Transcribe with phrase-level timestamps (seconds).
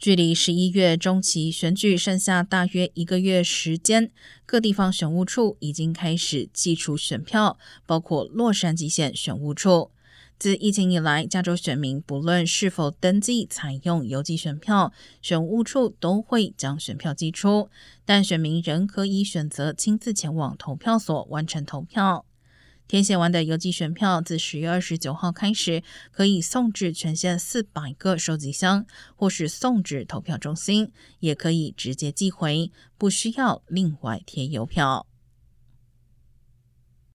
[0.00, 4.10] 距离十一月中期选举剩下大约一个月时间，
[4.46, 9.90] 各地方选务处已经开始寄出选票，包括洛杉矶县选务处。
[10.38, 14.90] 自疫情以来，加州选民不论是否登记采用邮寄选票，
[15.20, 17.68] 选务处都会将选票寄出，
[18.06, 22.24] 但选民仍可以选择亲自前往投票所完成投票。
[22.90, 28.84] 填写完的邮寄选票，自十月二十九号开始，可以送至全县四百个收集箱，
[29.14, 35.06] 或是送至投票中心，也可以直接寄回，不需要另外贴邮票。